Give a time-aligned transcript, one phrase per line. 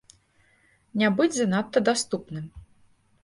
[1.01, 2.45] Не быць занадта даступным.